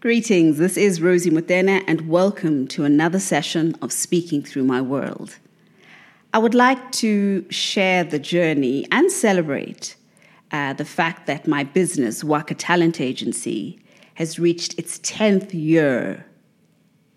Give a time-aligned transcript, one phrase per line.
[0.00, 5.36] Greetings, this is Rosie Motene, and welcome to another session of Speaking Through My World.
[6.32, 9.96] I would like to share the journey and celebrate
[10.52, 13.78] uh, the fact that my business, Waka Talent Agency,
[14.14, 16.24] has reached its 10th year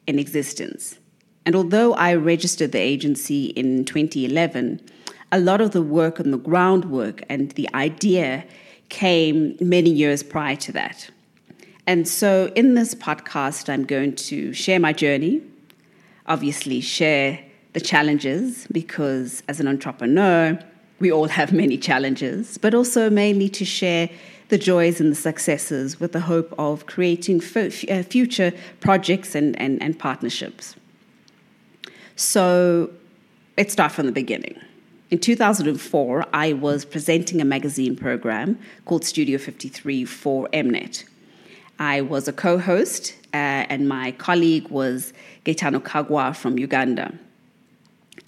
[0.06, 1.00] in existence.
[1.46, 4.82] And although I registered the agency in 2011,
[5.32, 8.44] a lot of the work and the groundwork and the idea
[8.90, 11.10] came many years prior to that.
[11.86, 15.42] And so in this podcast, I'm going to share my journey,
[16.28, 17.40] obviously, share
[17.74, 20.58] the challenges, because as an entrepreneur,
[21.00, 24.10] we all have many challenges, but also mainly to share
[24.50, 29.60] the joys and the successes with the hope of creating f- uh, future projects and,
[29.60, 30.76] and, and partnerships.
[32.16, 32.92] So
[33.58, 34.60] let's start from the beginning.
[35.10, 41.04] In 2004, I was presenting a magazine program called Studio 53 for Mnet.
[41.84, 45.12] I was a co host, uh, and my colleague was
[45.44, 47.14] Gaetano Kagwa from Uganda.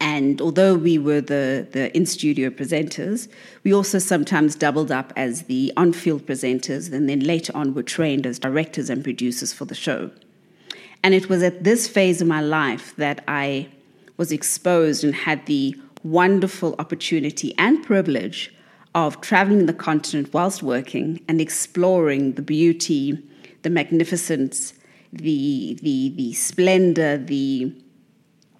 [0.01, 3.29] And although we were the, the in studio presenters,
[3.63, 7.87] we also sometimes doubled up as the on field presenters, and then later on were
[7.97, 10.11] trained as directors and producers for the show.
[11.01, 13.69] And it was at this phase of my life that I
[14.17, 18.53] was exposed and had the wonderful opportunity and privilege
[18.93, 23.17] of traveling the continent whilst working and exploring the beauty,
[23.65, 24.75] the magnificence,
[25.11, 27.73] the, the, the splendor, the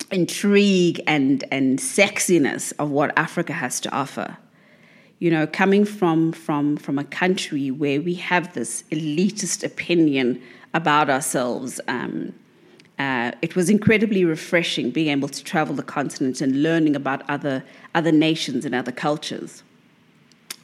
[0.10, 4.36] intrigue and, and sexiness of what Africa has to offer.
[5.20, 10.42] You know, coming from, from, from a country where we have this elitist opinion
[10.74, 12.34] about ourselves, um,
[12.98, 17.64] uh, it was incredibly refreshing being able to travel the continent and learning about other,
[17.94, 19.62] other nations and other cultures.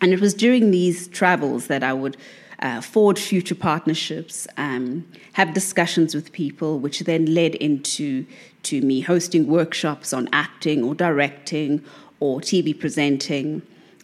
[0.02, 2.18] And it was during these travels that I would
[2.62, 8.26] uh, forge future partnerships, um, have discussions with people, which then led into
[8.64, 11.84] to me hosting workshops on acting or directing
[12.20, 13.62] or TV presenting.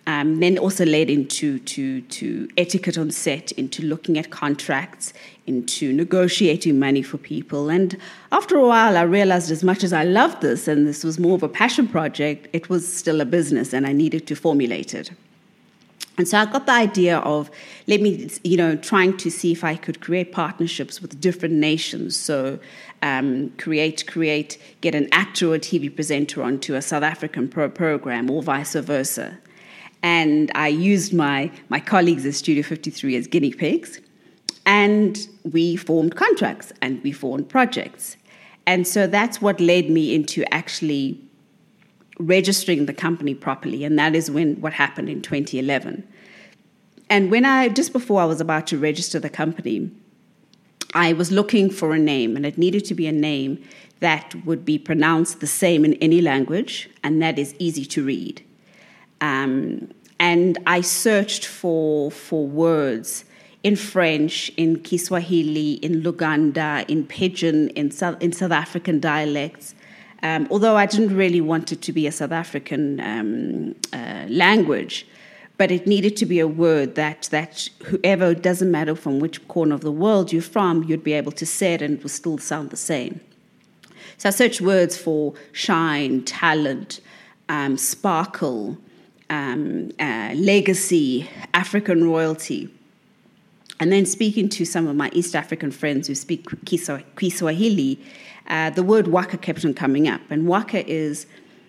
[0.08, 5.12] Um, then also led into to, to etiquette on set, into looking at contracts,
[5.48, 7.68] into negotiating money for people.
[7.68, 7.98] And
[8.32, 11.36] after a while, I realized as much as I loved this and this was more
[11.36, 15.12] of a passion project, it was still a business and I needed to formulate it.
[16.18, 17.52] And so I got the idea of
[17.86, 22.18] let me, you know, trying to see if I could create partnerships with different nations.
[22.18, 22.60] So
[23.04, 28.32] um, create, create, get an actor or TV presenter onto a South African pro program
[28.32, 29.38] or vice versa.
[30.02, 34.00] And I used my, my colleagues at Studio 53 as guinea pigs.
[34.66, 38.18] And we formed contracts and we formed projects.
[38.66, 41.22] And so that's what led me into actually
[42.20, 43.84] registering the company properly.
[43.84, 46.08] And that is when what happened in 2011.
[47.10, 49.92] And when I, just before I was about to register the company,
[50.94, 53.64] I was looking for a name, and it needed to be a name
[54.00, 58.44] that would be pronounced the same in any language and that is easy to read.
[59.22, 63.26] Um, and I searched for for words
[63.64, 69.76] in French, in Kiswahili, in Luganda, in Pidgin, in South, in South African dialects.
[70.28, 75.08] Um, although I didn't really want it to be a South African um, uh, language,
[75.58, 79.74] but it needed to be a word that that whoever doesn't matter from which corner
[79.74, 82.38] of the world you're from, you'd be able to say it and it would still
[82.38, 83.22] sound the same.
[84.18, 87.00] So I searched words for shine, talent,
[87.50, 88.78] um, sparkle,
[89.30, 92.70] um, uh, legacy, African royalty.
[93.80, 98.00] And then speaking to some of my East African friends who speak Kiswahili,
[98.48, 100.22] uh, the word waka kept on coming up.
[100.30, 101.26] And waka is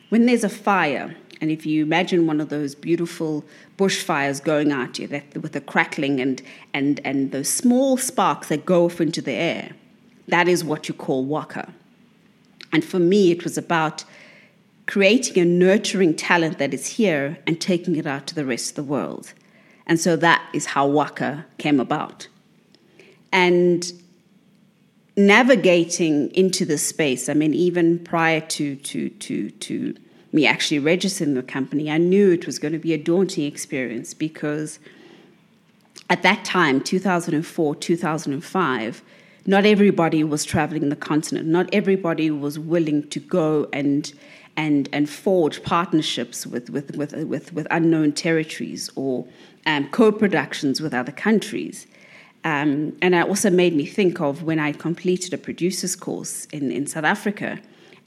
[0.08, 3.44] when there's a fire, and if you imagine one of those beautiful
[3.76, 8.64] bushfires going out you, that, with the crackling and, and, and those small sparks that
[8.64, 9.72] go off into the air,
[10.28, 11.72] that is what you call waka.
[12.72, 14.04] And for me, it was about
[14.86, 18.76] creating a nurturing talent that is here and taking it out to the rest of
[18.76, 19.34] the world.
[19.86, 22.28] And so that is how Waka came about.
[23.32, 23.92] And
[25.18, 29.94] navigating into this space, I mean, even prior to, to, to, to
[30.32, 34.14] me actually registering the company, I knew it was going to be a daunting experience
[34.14, 34.78] because
[36.08, 39.02] at that time, 2004, 2005,
[39.44, 41.48] not everybody was traveling the continent.
[41.48, 44.12] Not everybody was willing to go and
[44.56, 49.24] and, and forge partnerships with, with, with, with, with unknown territories or
[49.66, 51.86] um, co productions with other countries.
[52.48, 56.72] Um, and it also made me think of when I completed a producer's course in,
[56.72, 57.60] in South Africa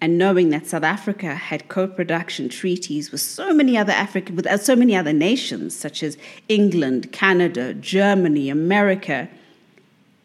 [0.04, 4.58] and knowing that South Africa had co-production treaties with so many other African, with uh,
[4.58, 6.18] so many other nations, such as
[6.50, 9.30] England, Canada, Germany, America,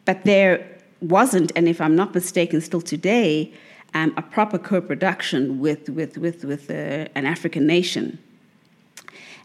[0.06, 0.66] but there
[1.02, 3.52] wasn't, and if I'm not mistaken, still today,
[3.92, 8.18] um, a proper co-production with with with with uh, an African nation.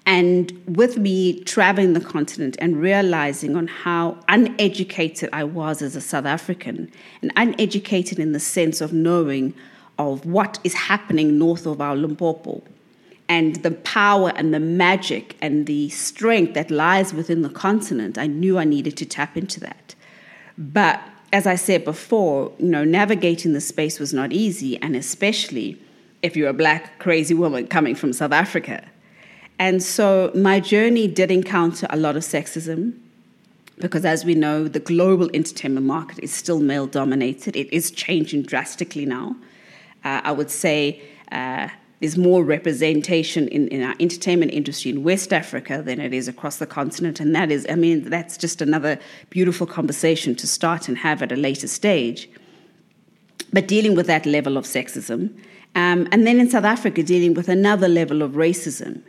[0.05, 6.01] And with me traveling the continent and realizing on how uneducated I was as a
[6.01, 9.53] South African, and uneducated in the sense of knowing
[9.99, 12.63] of what is happening north of our Limpopo,
[13.29, 18.27] and the power and the magic and the strength that lies within the continent, I
[18.27, 19.95] knew I needed to tap into that.
[20.57, 21.01] But
[21.31, 25.79] as I said before, you know, navigating the space was not easy, and especially
[26.21, 28.83] if you're a black crazy woman coming from South Africa.
[29.61, 32.97] And so my journey did encounter a lot of sexism
[33.77, 37.55] because, as we know, the global entertainment market is still male dominated.
[37.55, 39.35] It is changing drastically now.
[40.03, 40.99] Uh, I would say
[41.31, 41.67] uh,
[41.99, 46.57] there's more representation in, in our entertainment industry in West Africa than it is across
[46.57, 47.19] the continent.
[47.19, 48.97] And that is, I mean, that's just another
[49.29, 52.27] beautiful conversation to start and have at a later stage.
[53.53, 55.37] But dealing with that level of sexism,
[55.75, 59.03] um, and then in South Africa, dealing with another level of racism.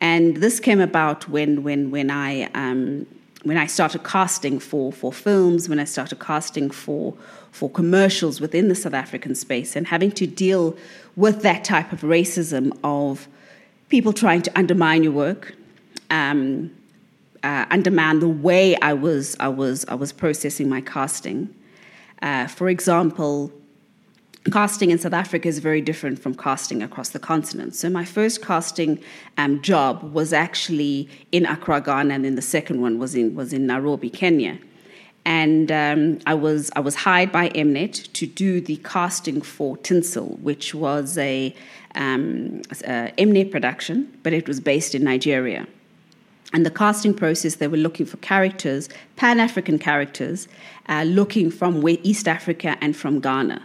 [0.00, 3.06] And this came about when, when, when, I, um,
[3.42, 7.14] when I started casting for, for films, when I started casting for,
[7.52, 10.76] for commercials within the South African space, and having to deal
[11.16, 13.28] with that type of racism of
[13.88, 15.54] people trying to undermine your work,
[16.10, 16.70] um,
[17.42, 21.54] uh, undermine the way I was, I was, I was processing my casting.
[22.22, 23.52] Uh, for example,
[24.50, 27.74] casting in South Africa is very different from casting across the continent.
[27.74, 29.02] So my first casting
[29.36, 33.52] um, job was actually in Accra, Ghana, and then the second one was in was
[33.52, 34.58] in Nairobi, Kenya.
[35.26, 40.38] And um, I was I was hired by Mnet to do the casting for Tinsel,
[40.40, 41.54] which was a,
[41.94, 42.62] um,
[43.18, 45.66] Mnet production, but it was based in Nigeria.
[46.52, 50.48] And the casting process, they were looking for characters, Pan African characters,
[50.88, 53.62] uh, looking from East Africa and from Ghana.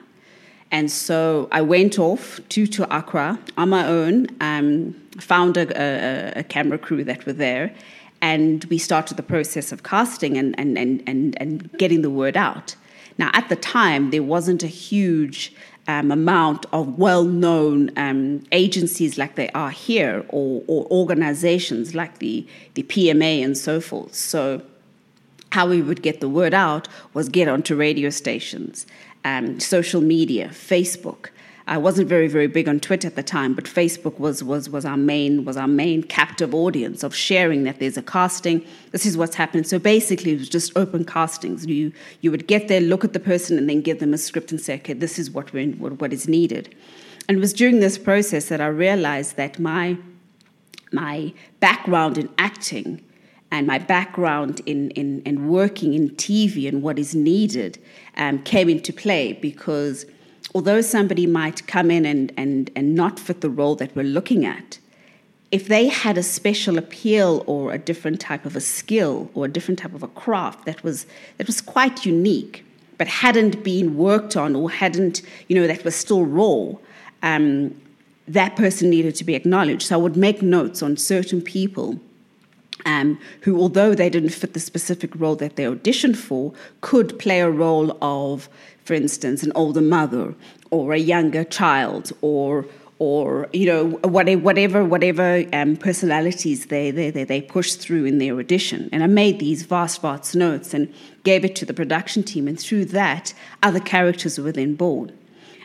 [0.75, 6.39] And so I went off to, to Accra on my own, um, found a, a,
[6.42, 7.74] a, camera crew that were there,
[8.22, 12.36] and we started the process of casting and, and, and, and, and getting the word
[12.36, 12.75] out.
[13.18, 15.54] Now, at the time, there wasn't a huge
[15.88, 22.19] um, amount of well known um, agencies like they are here or, or organizations like
[22.19, 24.13] the, the PMA and so forth.
[24.13, 24.62] So,
[25.54, 28.86] how we would get the word out was get onto radio stations
[29.25, 31.30] um, social media, Facebook.
[31.68, 34.86] I wasn't very, very big on Twitter at the time, but Facebook was, was, was,
[34.86, 38.63] our main, was our main captive audience of sharing that there's a casting.
[38.92, 39.63] This is what's happening.
[39.63, 41.66] So basically, it was just open castings.
[41.66, 41.92] You,
[42.22, 44.62] you would get there, look at the person, and then give them a script and
[44.62, 46.75] say, okay, this is what, we're, what, what is needed.
[47.27, 49.98] And it was during this process that I realized that my,
[50.92, 53.04] my background in acting
[53.57, 57.79] and my background in, in, in working in TV and what is needed
[58.17, 60.05] um, came into play because
[60.53, 64.45] although somebody might come in and, and, and not fit the role that we're looking
[64.45, 64.79] at,
[65.51, 69.47] if they had a special appeal or a different type of a skill or a
[69.47, 71.05] different type of a craft that was
[71.37, 72.65] that was quite unique,
[72.97, 76.73] but hadn't been worked on or hadn't, you know, that was still raw,
[77.23, 77.73] um,
[78.27, 79.83] that person needed to be acknowledged.
[79.83, 81.99] So I would make notes on certain people
[82.85, 87.41] um, who, although they didn't fit the specific role that they auditioned for, could play
[87.41, 88.47] a role of,
[88.83, 90.36] for instance, an older mother
[90.71, 92.65] or a younger child or
[92.98, 98.38] or you know whatever whatever um, personalities they, they they they push through in their
[98.39, 98.89] audition.
[98.93, 100.93] And I made these vast vast notes and
[101.24, 103.33] gave it to the production team, and through that,
[103.63, 105.12] other characters were then born.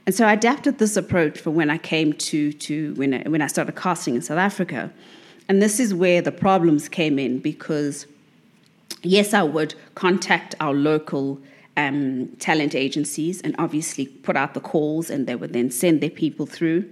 [0.06, 3.42] And so I adapted this approach for when I came to to when I, when
[3.42, 4.90] I started casting in South Africa
[5.50, 8.06] and this is where the problems came in because,
[9.02, 11.40] yes, I would contact our local
[11.76, 16.08] um, talent agencies and obviously put out the calls, and they would then send their
[16.08, 16.88] people through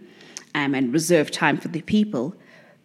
[0.57, 2.35] um, and reserve time for their people.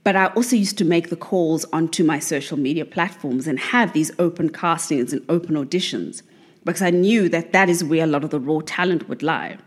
[0.04, 3.94] But I also used to make the calls onto my social media platforms and have
[3.94, 6.22] these open castings and open auditions
[6.64, 9.58] because I knew that that is where a lot of the raw talent would lie.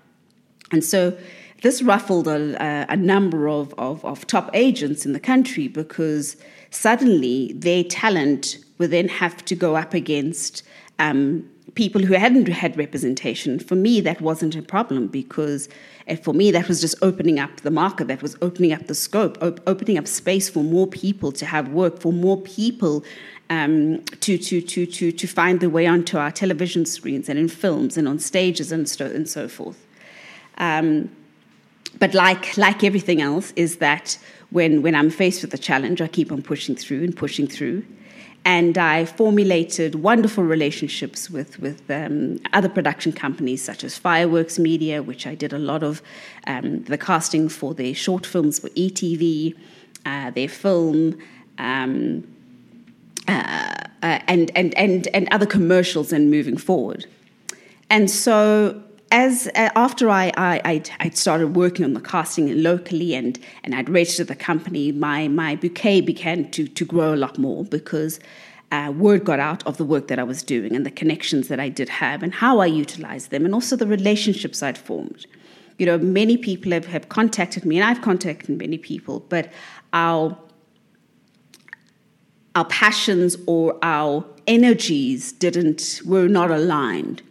[0.71, 1.19] And so
[1.67, 6.37] this ruffled a, a number of, of, of, top agents in the country because
[6.71, 10.63] suddenly their talent would then have to go up against
[11.01, 11.45] um,
[11.75, 13.59] people who hadn't had representation.
[13.59, 15.69] For me, that wasn't a problem because
[16.07, 18.95] uh, for me, that was just opening up the market, that was opening up the
[18.95, 23.03] scope, op- opening up space for more people to have work, for more people
[23.51, 27.49] um, to, to, to, to, to find their way onto our television screens and in
[27.49, 29.85] films and on stages and so, and so forth.
[30.59, 31.11] Um,
[31.99, 34.19] but like like everything else, is that
[34.51, 37.85] when when I'm faced with a challenge, I keep on pushing through and pushing through.
[38.47, 45.03] and I formulated wonderful relationships with with um, other production companies such as Fireworks Media,
[45.03, 46.01] which I did a lot of
[46.47, 49.55] um, the casting for their short films for ETV,
[50.07, 51.19] uh, their film.
[51.59, 52.25] Um,
[53.29, 57.07] uh, uh, and, and, and, and other commercials and moving forward.
[57.91, 63.39] And so as uh, after I, I I'd, started working on the casting locally and
[63.63, 67.65] and I'd registered the company, my my bouquet began to to grow a lot more
[67.65, 68.19] because
[68.73, 71.61] uh, word got out of the work that I was doing and the connections that
[71.61, 75.27] I did have and how I utilized them and also the relationships I'd formed.
[75.79, 79.53] You know, many people have, have contacted me and I've contacted many people, but
[79.93, 80.37] our
[82.57, 87.23] our passions or our energies didn't were not aligned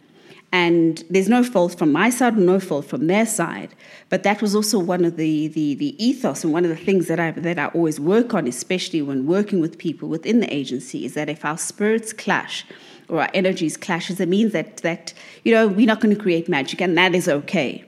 [0.56, 3.70] and there's no fault from my side no fault from their side.
[4.08, 7.08] But that was also one of the, the, the ethos and one of the things
[7.08, 11.04] that I, that I always work on especially when working with people within the agency
[11.04, 12.64] is that if our spirits clash
[13.08, 15.12] or our energies clashes it means that that
[15.44, 17.84] you know we're not going to create magic and that is okay?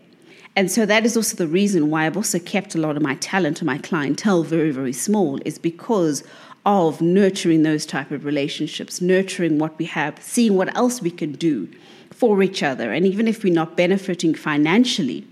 [0.58, 3.14] And so that is also the reason why I've also kept a lot of my
[3.32, 6.24] talent and my clientele very, very small, is because
[6.68, 11.32] of nurturing those type of relationships, nurturing what we have, seeing what else we can
[11.32, 11.66] do
[12.10, 12.92] for each other.
[12.92, 15.26] And even if we're not benefiting financially,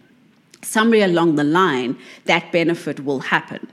[0.62, 3.68] somewhere along the line, that benefit will happen.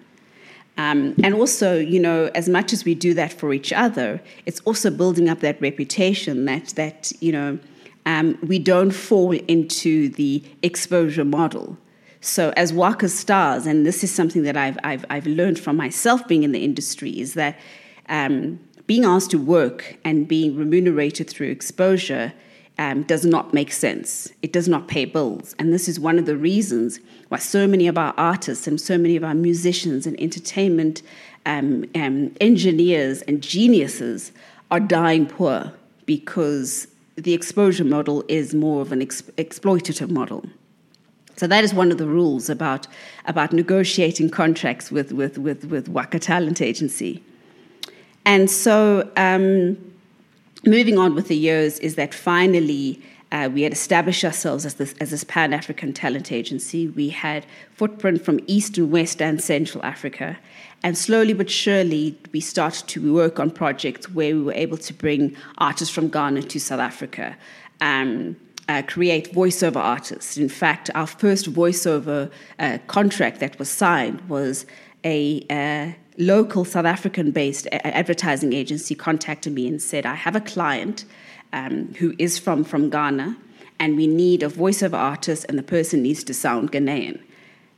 [0.75, 4.60] Um, and also, you know, as much as we do that for each other, it's
[4.62, 7.60] also building up that reputation that that you know
[8.05, 11.77] um, we don't fall into the exposure model.
[12.24, 16.25] So, as Waka stars, and this is something that I've I've, I've learned from myself
[16.25, 17.60] being in the industry, is that
[18.08, 22.32] um, being asked to work and being remunerated through exposure
[22.77, 24.32] um, does not make sense.
[24.42, 25.53] It does not pay bills.
[25.60, 28.98] And this is one of the reasons why so many of our artists and so
[28.98, 31.01] many of our musicians and entertainment
[31.46, 34.32] um, um, engineers and geniuses
[34.72, 35.74] are dying poor
[36.06, 40.46] because the exposure model is more of an ex- exploitative model.
[41.36, 42.88] So that is one of the rules about,
[43.25, 47.24] about negotiating contracts with, with, with, with Waka Talent Agency.
[48.25, 49.78] And so um,
[50.66, 53.02] moving on with the years is that finally
[53.34, 56.88] uh, we had established ourselves as this, as this Pan African talent agency.
[56.88, 60.38] We had footprint from East and West and Central Africa.
[60.84, 64.94] And slowly but surely, we started to work on projects where we were able to
[64.94, 67.36] bring artists from Ghana to South Africa,
[67.82, 68.36] um,
[68.74, 70.38] uh, create voiceover artists.
[70.38, 74.65] In fact, our first voiceover uh, contract that was signed was
[75.03, 80.42] a uh, local South African based advertising agency contacted me and said, I have a
[80.42, 81.06] client
[81.51, 83.38] um, who is from, from Ghana,
[83.80, 87.22] and we need a voiceover artist, and the person needs to sound Ghanaian.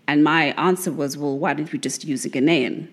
[0.08, 2.88] And my answer was, Well, why don't we just use a Ghanaian?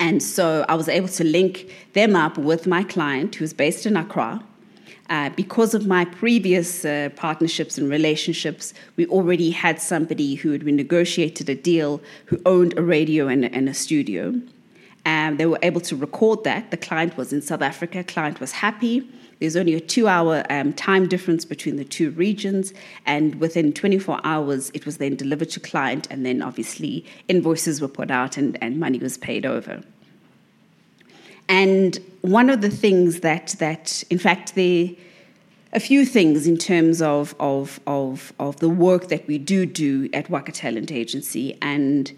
[0.00, 3.96] And so I was able to link them up with my client who's based in
[3.96, 4.42] Accra.
[5.10, 10.64] Uh, because of my previous uh, partnerships and relationships, we already had somebody who had
[10.64, 14.34] negotiated a deal who owned a radio and, and a studio.
[15.04, 16.70] And they were able to record that.
[16.70, 19.06] The client was in South Africa, client was happy.
[19.40, 22.72] There's only a two hour um, time difference between the two regions,
[23.04, 27.88] and within 24 hours, it was then delivered to client, and then obviously invoices were
[27.88, 29.82] put out and, and money was paid over.
[31.48, 34.98] And one of the things that, that in fact, the
[35.74, 40.08] a few things in terms of, of, of, of the work that we do do
[40.12, 41.58] at Waka Talent Agency.
[41.60, 42.12] And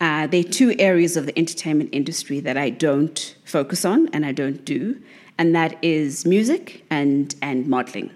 [0.00, 4.24] uh, there are two areas of the entertainment industry that I don't focus on and
[4.24, 5.00] I don't do,
[5.36, 8.10] and that is music and, and modeling,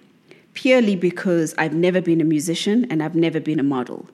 [0.55, 4.09] purely because I've never been a musician and I've never been a model.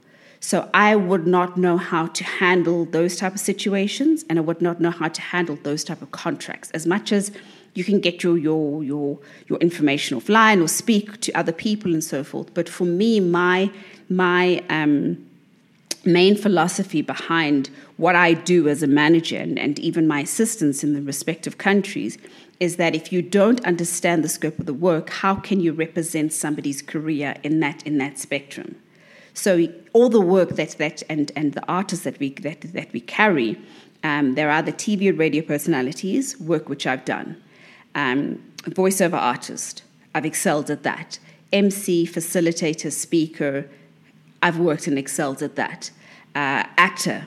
[0.45, 4.61] So I would not know how to handle those type of situations, and I would
[4.61, 6.69] not know how to handle those type of contracts.
[6.73, 7.31] As much as
[7.75, 9.19] you can get your your your
[9.49, 13.71] your information offline or speak to other people and so forth, but for me, my
[14.09, 15.25] my um,
[16.05, 20.93] main philosophy behind what I do as a manager and, and even my assistants in
[20.95, 22.19] the respective countries
[22.59, 26.33] is that if you don't understand the scope of the work, how can you represent
[26.33, 28.75] somebody's career in that in that spectrum?
[29.35, 33.01] So all the work that that and and the artists that we that that we
[33.01, 33.59] carry,
[34.05, 37.43] um, there are the TV and radio personalities work which I've done,
[37.95, 39.83] um, voiceover artist.
[40.15, 41.19] I've excelled at that.
[41.53, 43.69] MC, facilitator, speaker.
[44.43, 45.91] I've worked and excelled at that.
[46.35, 47.27] Uh, actor,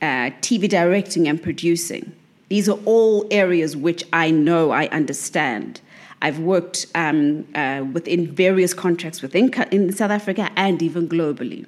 [0.00, 2.12] uh, TV directing and producing.
[2.48, 5.80] These are all areas which I know I understand.
[6.24, 11.66] I've worked um, uh, within various contracts within in South Africa and even globally.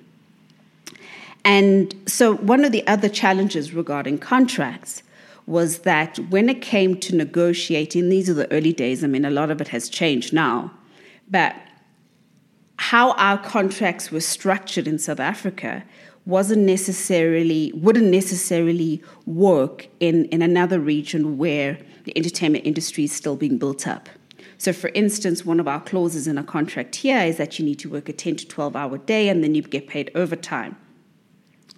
[1.45, 5.03] And so, one of the other challenges regarding contracts
[5.45, 9.31] was that when it came to negotiating, these are the early days, I mean, a
[9.31, 10.73] lot of it has changed now,
[11.31, 11.55] but
[12.79, 15.85] how our contracts were structured in South Africa
[16.25, 23.37] wasn't necessarily wouldn't necessarily work in, in another region where the entertainment industry is still
[23.37, 24.09] being built up.
[24.59, 27.79] So, for instance, one of our clauses in a contract here is that you need
[27.81, 30.77] to work a 10 to 12 hour day and then you get paid overtime.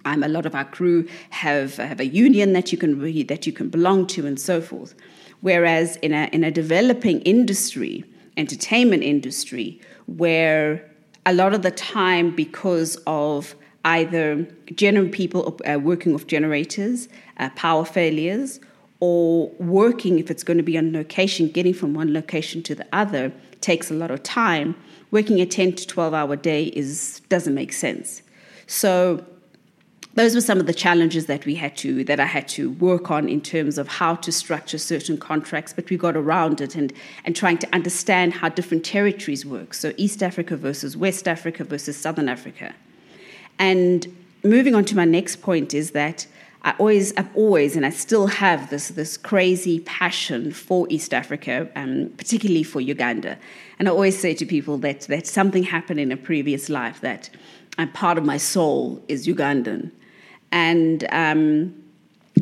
[0.05, 3.45] Um, a lot of our crew have, have a union that you can really, that
[3.45, 4.95] you can belong to and so forth.
[5.41, 8.05] Whereas in a, in a developing industry,
[8.37, 10.89] entertainment industry, where
[11.25, 13.55] a lot of the time, because of
[13.85, 18.59] either gener- people uh, working off generators, uh, power failures,
[18.99, 22.85] or working if it's going to be on location, getting from one location to the
[22.91, 24.75] other takes a lot of time.
[25.11, 28.21] Working a 10 to 12 hour day is doesn't make sense.
[28.67, 29.25] So
[30.15, 33.09] those were some of the challenges that we had to that I had to work
[33.09, 36.91] on in terms of how to structure certain contracts, but we got around it and
[37.23, 39.73] and trying to understand how different territories work.
[39.73, 42.75] So East Africa versus West Africa versus Southern Africa.
[43.57, 44.07] And
[44.43, 46.27] moving on to my next point is that
[46.61, 51.69] I always, I've always, and I still have this this crazy passion for East Africa,
[51.75, 53.37] um, particularly for Uganda.
[53.77, 57.29] And I always say to people that that something happened in a previous life that
[57.77, 59.91] I'm part of my soul is Ugandan,
[60.51, 61.75] and um,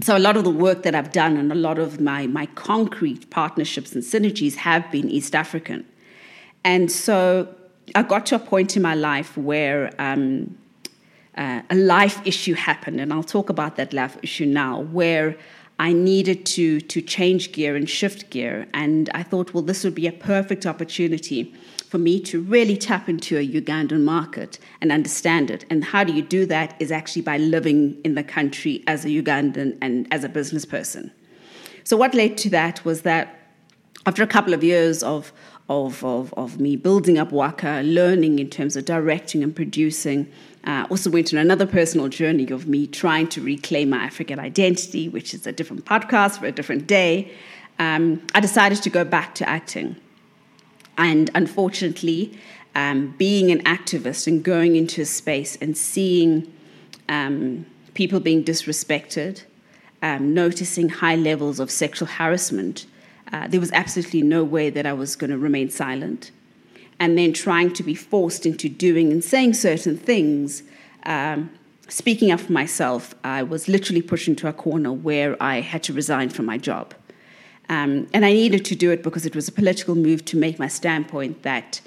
[0.02, 2.48] so a lot of the work that I've done and a lot of my my
[2.48, 5.86] concrete partnerships and synergies have been East African,
[6.64, 7.48] and so
[7.94, 9.94] I got to a point in my life where.
[10.00, 10.58] Um,
[11.38, 15.38] uh, a life issue happened, and I'll talk about that life issue now, where
[15.80, 19.96] I needed to to change gear and shift gear, and I thought, well, this would
[19.96, 21.54] be a perfect opportunity
[21.90, 25.66] for me to really tap into a Ugandan market and understand it.
[25.70, 26.76] And how do you do that?
[26.80, 31.12] Is actually by living in the country as a Ugandan and as a business person.
[31.84, 33.28] So what led to that was that
[34.06, 35.32] after a couple of years of
[35.70, 40.32] of, of, of me building up Waka, learning in terms of directing and producing,
[40.68, 45.08] uh, also went on another personal journey of me trying to reclaim my African identity,
[45.08, 47.32] which is a different podcast for a different day.
[47.80, 49.96] Um, I decided to go back to acting.
[50.98, 52.38] And unfortunately,
[52.76, 56.52] um, being an activist and going into a space and seeing
[57.08, 59.44] um, people being disrespected,
[60.02, 62.86] um, noticing high levels of sexual harassment,
[63.32, 66.32] uh, there was absolutely no way that I was going to remain silent
[67.00, 70.64] and then trying to be forced into doing and saying certain things,
[71.06, 71.50] um,
[71.88, 75.94] speaking up for myself, I was literally pushed into a corner where I had to
[75.94, 76.94] resign from my job.
[77.70, 80.58] Um, and I needed to do it because it was a political move to make
[80.58, 81.82] my standpoint that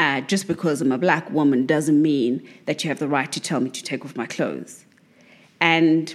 [0.00, 3.40] uh, just because I'm a black woman doesn't mean that you have the right to
[3.40, 4.84] tell me to take off my clothes.
[5.60, 6.14] And,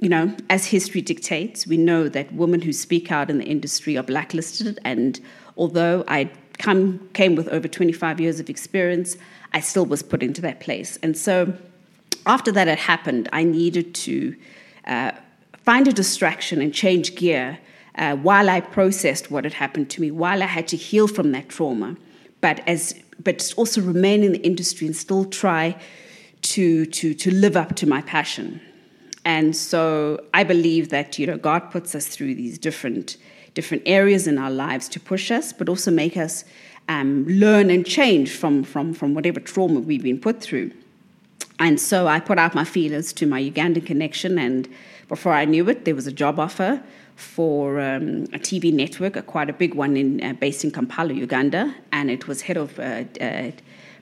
[0.00, 3.96] you know, as history dictates, we know that women who speak out in the industry
[3.96, 4.78] are blacklisted.
[4.84, 5.18] And
[5.56, 6.30] although I
[6.62, 9.16] come, came with over 25 years of experience,
[9.52, 10.96] I still was put into that place.
[11.02, 11.54] And so
[12.24, 14.36] after that had happened, I needed to
[14.86, 15.12] uh,
[15.64, 17.58] find a distraction and change gear
[17.96, 21.32] uh, while I processed what had happened to me, while I had to heal from
[21.32, 21.96] that trauma,
[22.40, 25.76] but as but also remain in the industry and still try
[26.42, 28.60] to to to live up to my passion.
[29.24, 33.18] And so I believe that you know God puts us through these different
[33.54, 36.44] different areas in our lives to push us, but also make us
[36.88, 40.72] um, learn and change from, from, from whatever trauma we've been put through.
[41.58, 44.68] And so I put out my feelers to my Ugandan connection, and
[45.08, 46.82] before I knew it, there was a job offer
[47.16, 51.12] for um, a TV network, a quite a big one in, uh, based in Kampala,
[51.12, 53.50] Uganda, and it was head of uh, uh,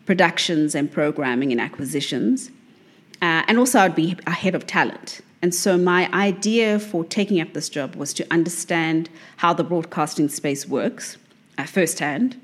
[0.06, 2.50] productions and programming and acquisitions.
[3.20, 5.20] Uh, and also, I'd be a head of talent.
[5.42, 10.28] And so, my idea for taking up this job was to understand how the broadcasting
[10.28, 11.16] space works
[11.56, 12.40] uh, firsthand,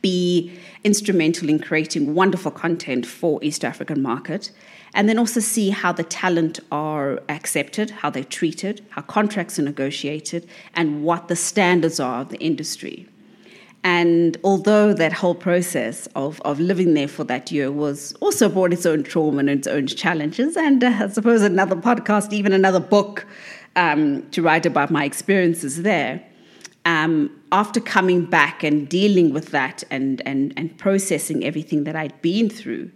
[0.00, 0.52] be
[0.84, 4.52] instrumental in creating wonderful content for East African market,
[4.94, 9.62] and then also see how the talent are accepted, how they're treated, how contracts are
[9.62, 13.08] negotiated, and what the standards are of the industry.
[13.90, 18.74] And although that whole process of, of living there for that year was also brought
[18.74, 22.80] its own trauma and its own challenges, and uh, I suppose another podcast, even another
[22.80, 23.24] book
[23.76, 26.22] um, to write about my experiences there,
[26.84, 32.20] um, after coming back and dealing with that and, and, and processing everything that I'd
[32.20, 32.90] been through,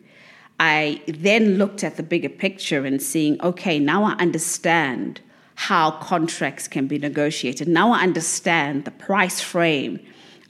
[0.60, 5.22] I then looked at the bigger picture and seeing, okay, now I understand
[5.54, 7.66] how contracts can be negotiated.
[7.66, 9.98] Now I understand the price frame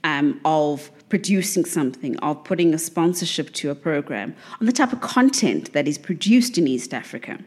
[0.03, 5.01] um, of producing something, of putting a sponsorship to a program, on the type of
[5.01, 7.37] content that is produced in East Africa,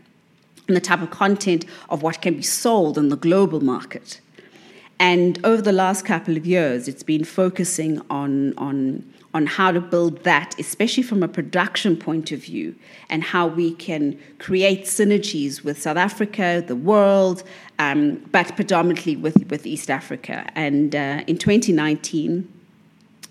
[0.69, 4.21] and the type of content of what can be sold in the global market.
[4.99, 9.05] And over the last couple of years, it's been focusing on, on,
[9.35, 12.75] on how to build that, especially from a production point of view,
[13.11, 17.43] and how we can create synergies with South Africa, the world,
[17.79, 20.51] um, but predominantly with, with East Africa.
[20.55, 22.51] And uh, in 2019,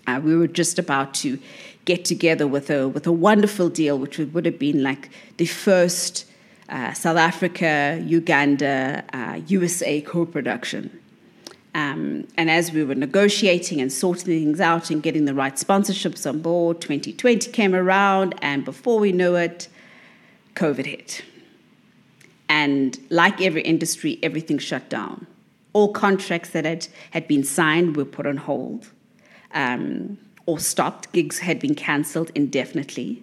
[0.06, 1.38] uh, we were just about to
[1.84, 6.26] get together with a, with a wonderful deal, which would have been like the first
[6.68, 11.00] uh, South Africa, Uganda, uh, USA co production.
[11.76, 16.26] Um, and as we were negotiating and sorting things out and getting the right sponsorships
[16.26, 19.68] on board, 2020 came around, and before we knew it,
[20.54, 21.22] COVID hit.
[22.48, 25.26] And like every industry, everything shut down.
[25.74, 28.88] All contracts that had, had been signed were put on hold
[29.52, 31.12] um, or stopped.
[31.12, 33.22] Gigs had been cancelled indefinitely.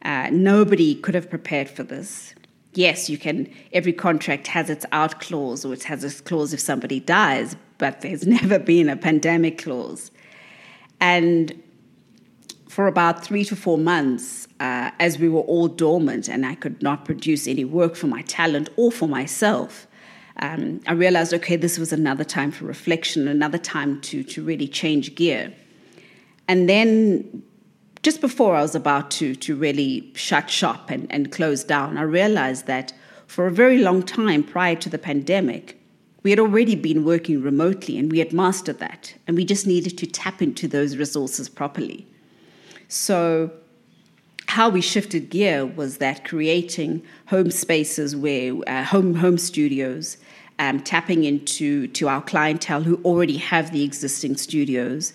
[0.00, 2.34] Uh, nobody could have prepared for this
[2.76, 6.60] yes, you can, every contract has its out clause or it has a clause if
[6.60, 10.10] somebody dies, but there's never been a pandemic clause.
[11.00, 11.62] And
[12.68, 16.82] for about three to four months, uh, as we were all dormant and I could
[16.82, 19.86] not produce any work for my talent or for myself,
[20.40, 24.66] um, I realized, okay, this was another time for reflection, another time to, to really
[24.66, 25.52] change gear.
[26.48, 27.42] And then
[28.02, 32.02] just before I was about to, to really shut shop and, and close down, I
[32.02, 32.92] realized that
[33.26, 35.80] for a very long time prior to the pandemic,
[36.24, 39.14] we had already been working remotely and we had mastered that.
[39.28, 42.06] And we just needed to tap into those resources properly.
[42.88, 43.52] So,
[44.48, 50.16] how we shifted gear was that creating home spaces where uh, home home studios,
[50.58, 55.12] um, tapping into to our clientele who already have the existing studios,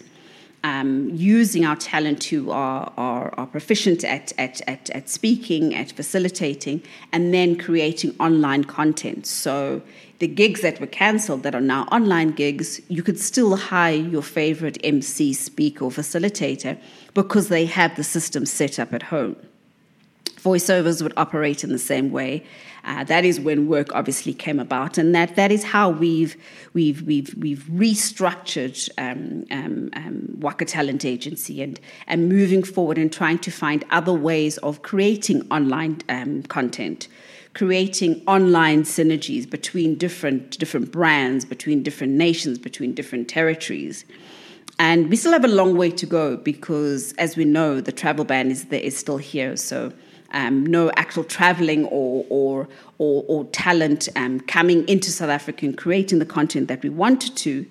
[0.64, 5.92] um, using our talent who are, are, are proficient at, at, at, at speaking, at
[5.92, 9.26] facilitating, and then creating online content.
[9.26, 9.82] So
[10.20, 14.22] the gigs that were cancelled that are now online gigs, you could still hire your
[14.22, 16.78] favorite MC, speaker, or facilitator
[17.14, 19.38] because they have the system set up at home.
[20.42, 22.46] Voiceovers would operate in the same way.
[22.86, 26.38] Uh, that is when work obviously came about, and that, that is how we've
[26.74, 31.78] we've we've we've restructured um, um, um, Waka Talent Agency and
[32.08, 37.10] and moving forward and trying to find other ways of creating online um, content,
[37.60, 44.06] creating online synergies between different different brands, between different nations, between different territories.
[44.88, 48.24] And we still have a long way to go because, as we know, the travel
[48.24, 49.58] ban is there, is still here.
[49.58, 49.92] So
[50.32, 55.78] um, no actual traveling or, or, or, or talent um, coming into South Africa and
[55.78, 57.66] creating the content that we wanted to,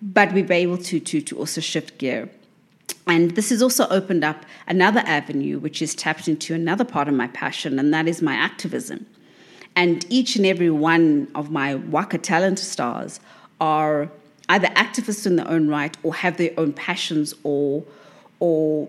[0.00, 2.30] but we were able to, to, to also shift gear.
[3.06, 7.14] And this has also opened up another avenue, which is tapped into another part of
[7.14, 9.04] my passion, and that is my activism.
[9.76, 13.20] And each and every one of my Waka talent stars
[13.60, 14.08] are
[14.48, 17.84] either activists in their own right or have their own passions or,
[18.38, 18.88] or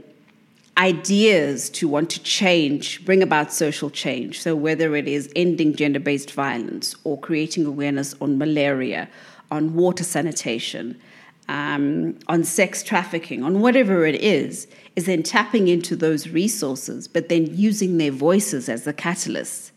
[0.78, 4.42] ideas to want to change, bring about social change.
[4.42, 9.10] So, whether it is ending gender based violence or creating awareness on malaria,
[9.52, 11.00] on water sanitation,
[11.48, 17.30] um, on sex trafficking, on whatever it is, is then tapping into those resources, but
[17.30, 19.72] then using their voices as the catalysts.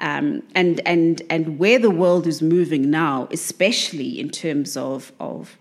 [0.00, 5.58] Um, and and and where the world is moving now, especially in terms of of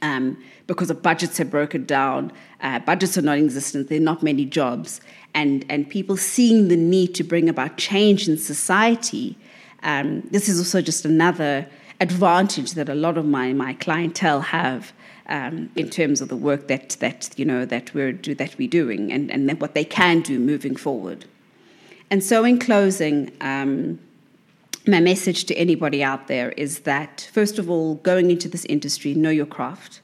[0.00, 3.88] um, because the budgets have broken down, uh, budgets are non-existent.
[3.88, 5.00] there are not many jobs,
[5.34, 9.36] and, and people seeing the need to bring about change in society.
[9.82, 11.66] Um, this is also just another
[12.00, 14.92] advantage that a lot of my, my clientele have
[15.28, 18.68] um, in terms of the work that, that, you know, that, we're, do, that we're
[18.68, 21.24] doing and, and what they can do moving forward.
[22.12, 23.98] And so, in closing, um,
[24.86, 29.14] my message to anybody out there is that, first of all, going into this industry,
[29.14, 30.02] know your craft.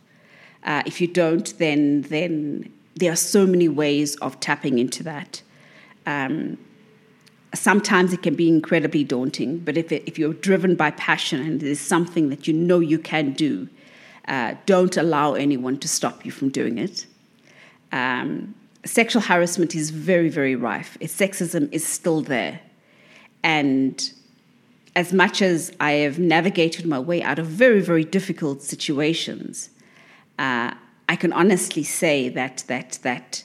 [0.64, 5.42] Uh, if you don't, then then there are so many ways of tapping into that.
[6.06, 6.56] Um,
[7.54, 11.60] sometimes it can be incredibly daunting, but if, it, if you're driven by passion and
[11.60, 13.68] there's something that you know you can do,
[14.28, 17.06] uh, don't allow anyone to stop you from doing it.
[17.92, 18.54] Um,
[18.88, 20.96] sexual harassment is very, very rife.
[21.00, 22.60] Sexism is still there.
[23.42, 24.12] And
[24.96, 29.70] as much as I have navigated my way out of very, very difficult situations,
[30.38, 30.72] uh,
[31.08, 33.44] I can honestly say that that that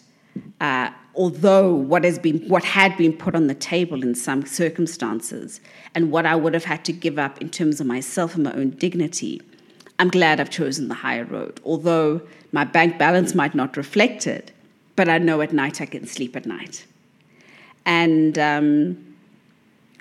[0.59, 5.61] uh, although what has been what had been put on the table in some circumstances
[5.93, 8.53] and what I would have had to give up in terms of myself and my
[8.53, 9.41] own dignity,
[9.99, 11.61] I'm glad I've chosen the higher road.
[11.63, 14.51] Although my bank balance might not reflect it,
[14.95, 16.85] but I know at night I can sleep at night.
[17.85, 19.13] And um,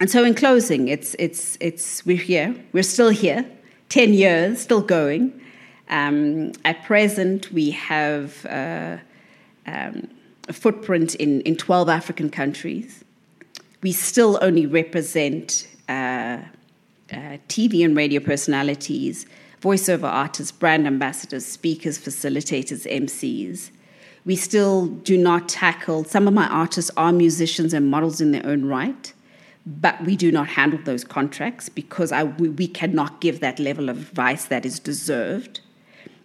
[0.03, 3.49] and so, in closing, it's, it's, it's, we're here, we're still here,
[3.89, 5.41] 10 years, still going.
[5.91, 8.97] Um, at present, we have uh,
[9.65, 10.09] um,
[10.49, 13.05] a footprint in, in 12 African countries.
[13.83, 16.39] We still only represent uh, uh,
[17.47, 19.25] TV and radio personalities,
[19.61, 23.71] voiceover artists, brand ambassadors, speakers, facilitators, MCs.
[24.25, 28.47] We still do not tackle, some of my artists are musicians and models in their
[28.47, 29.13] own right
[29.65, 33.89] but we do not handle those contracts because I, we, we, cannot give that level
[33.89, 35.61] of advice that is deserved.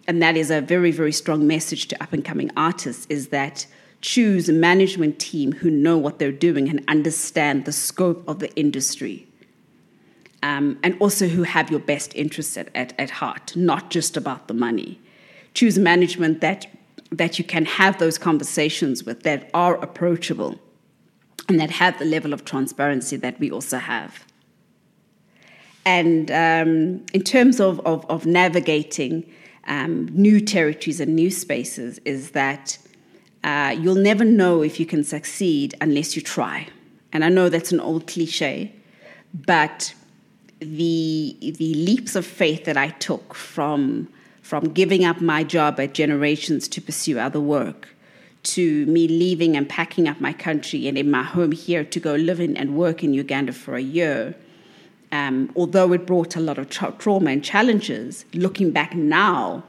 [0.08, 3.66] And that is a very, very strong message to up and coming artists is that
[4.00, 8.52] choose a management team who know what they're doing and understand the scope of the
[8.56, 9.26] industry.
[10.42, 14.48] Um, and also who have your best interests at, at, at heart, not just about
[14.48, 15.00] the money.
[15.54, 16.66] Choose management that,
[17.10, 20.58] that you can have those conversations with that are approachable
[21.48, 24.24] and that have the level of transparency that we also have.
[25.86, 29.24] And um, in terms of, of, of navigating
[29.66, 32.78] um, new territories and new spaces, is that
[33.42, 36.68] uh, you'll never know if you can succeed unless you try.
[37.12, 38.74] And I know that's an old cliche,
[39.32, 39.94] but
[40.58, 44.08] the, the leaps of faith that I took from,
[44.48, 47.88] from giving up my job at Generations to pursue other work
[48.42, 52.14] to me leaving and packing up my country and in my home here to go
[52.14, 54.34] live in and work in Uganda for a year.
[55.12, 59.64] Um, although it brought a lot of tra- trauma and challenges, looking back now,